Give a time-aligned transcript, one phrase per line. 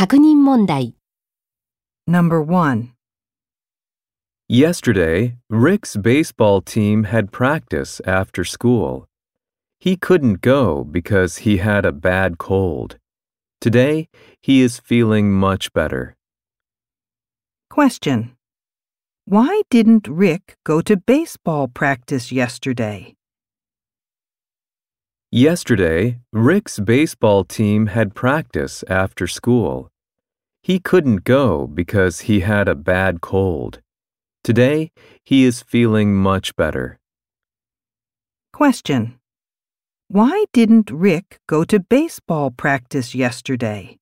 [0.00, 0.94] 确认问题
[2.06, 2.92] Number 1.
[4.48, 9.08] Yesterday, Rick's baseball team had practice after school.
[9.80, 12.98] He couldn't go because he had a bad cold.
[13.60, 14.08] Today,
[14.40, 16.14] he is feeling much better.
[17.68, 18.36] Question.
[19.24, 23.16] Why didn't Rick go to baseball practice yesterday?
[25.33, 29.89] Yesterday, Rick's baseball team had practice after school.
[30.61, 33.79] He couldn't go because he had a bad cold.
[34.43, 34.91] Today,
[35.23, 36.99] he is feeling much better.
[38.51, 39.21] Question.
[40.09, 44.00] Why didn't Rick go to baseball practice yesterday?